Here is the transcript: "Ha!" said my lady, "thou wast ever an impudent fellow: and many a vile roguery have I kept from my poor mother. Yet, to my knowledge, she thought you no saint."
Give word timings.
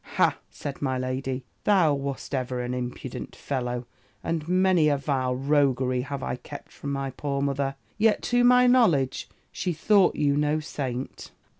"Ha!" 0.17 0.39
said 0.49 0.81
my 0.81 0.97
lady, 0.97 1.43
"thou 1.63 1.93
wast 1.93 2.33
ever 2.33 2.59
an 2.59 2.73
impudent 2.73 3.35
fellow: 3.35 3.85
and 4.23 4.47
many 4.47 4.89
a 4.89 4.97
vile 4.97 5.35
roguery 5.35 6.01
have 6.01 6.23
I 6.23 6.37
kept 6.37 6.71
from 6.71 6.91
my 6.91 7.11
poor 7.11 7.39
mother. 7.39 7.75
Yet, 7.99 8.23
to 8.23 8.43
my 8.43 8.65
knowledge, 8.65 9.29
she 9.51 9.73
thought 9.73 10.15
you 10.15 10.35
no 10.35 10.59
saint." 10.59 11.29